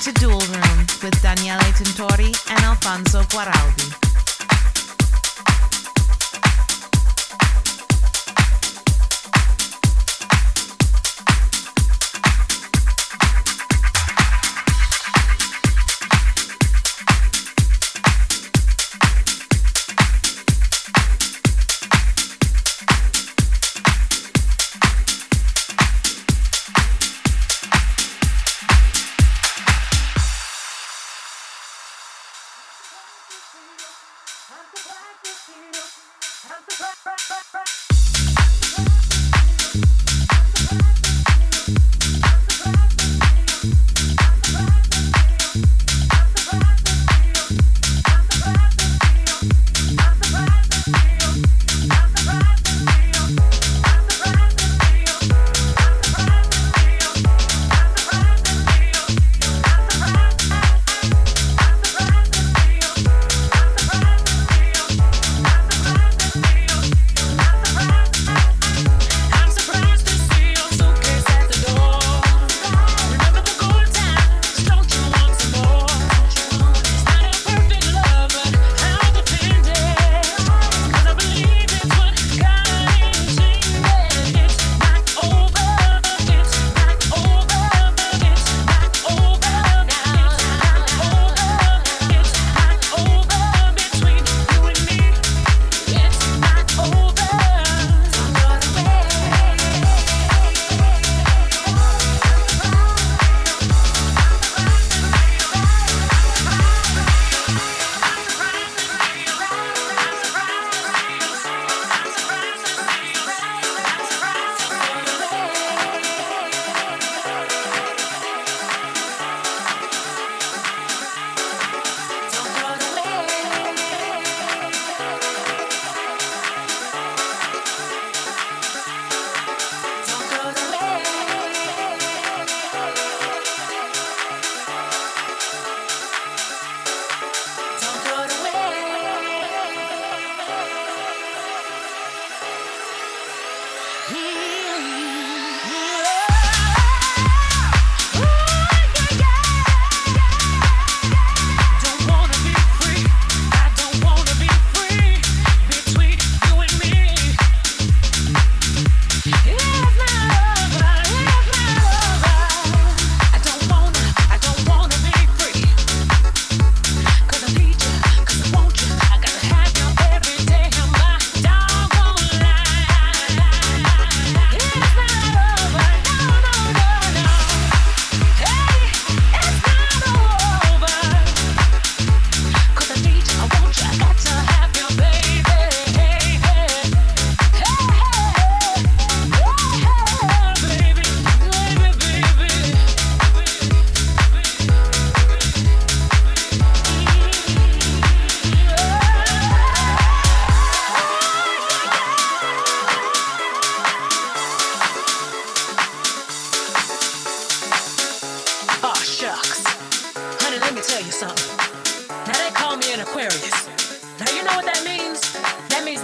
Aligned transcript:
to 0.00 0.12
Dual 0.12 0.38
Room 0.38 0.78
with 1.02 1.20
Daniele 1.22 1.58
Tintori 1.72 2.32
and 2.50 2.64
Alfonso 2.64 3.22
Guaraldi. 3.22 4.07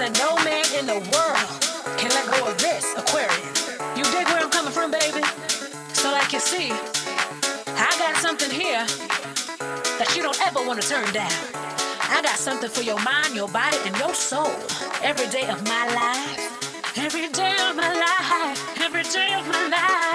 that 0.04 0.18
no 0.20 0.36
man 0.44 0.68
in 0.76 0.84
the 0.84 1.00
world 1.16 1.48
can 1.96 2.10
let 2.12 2.28
go 2.28 2.44
of 2.50 2.58
this 2.58 2.92
Aquarius. 2.92 3.72
You 3.96 4.04
dig 4.12 4.28
where 4.28 4.44
I'm 4.44 4.50
coming 4.50 4.72
from, 4.72 4.90
baby? 4.90 5.24
So, 5.96 6.12
like 6.12 6.30
you 6.30 6.40
see, 6.40 6.72
I 7.72 7.88
got 7.96 8.16
something 8.20 8.50
here 8.50 8.84
that 9.96 10.12
you 10.14 10.22
don't 10.22 10.38
ever 10.46 10.60
want 10.66 10.82
to 10.82 10.86
turn 10.86 11.08
down. 11.14 11.32
I 12.12 12.20
got 12.20 12.36
something 12.36 12.68
for 12.68 12.82
your 12.82 13.00
mind, 13.00 13.34
your 13.34 13.48
body, 13.48 13.78
and 13.86 13.96
your 13.96 14.12
soul. 14.12 14.52
Every 15.02 15.28
day 15.28 15.48
of 15.48 15.64
my 15.64 15.88
life. 15.96 16.98
Every 16.98 17.28
day 17.30 17.56
of 17.64 17.74
my 17.74 17.88
life. 17.88 18.80
Every 18.84 19.04
day 19.04 19.32
of 19.32 19.48
my 19.48 19.68
life. 19.68 20.13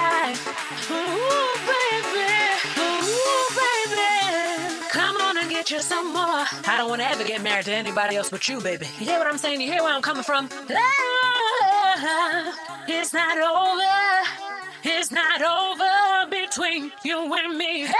some 5.82 6.12
more. 6.12 6.44
I 6.66 6.74
don't 6.76 6.88
want 6.88 7.00
to 7.02 7.08
ever 7.08 7.24
get 7.24 7.42
married 7.42 7.64
to 7.66 7.72
anybody 7.72 8.16
else 8.16 8.30
but 8.30 8.48
you, 8.48 8.60
baby. 8.60 8.86
You 8.98 9.06
hear 9.06 9.18
what 9.18 9.26
I'm 9.26 9.38
saying? 9.38 9.60
You 9.60 9.70
hear 9.72 9.82
where 9.82 9.94
I'm 9.94 10.02
coming 10.02 10.22
from? 10.22 10.48
It's 12.88 13.12
not 13.12 13.38
over. 13.38 14.28
It's 14.82 15.10
not 15.12 15.42
over 15.42 16.30
between 16.30 16.92
you 17.04 17.34
and 17.34 17.56
me. 17.56 17.86
Hey, 17.86 17.94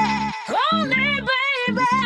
hey. 0.00 0.30
Oh, 0.50 0.56
Only, 0.72 0.94
baby. 0.94 2.03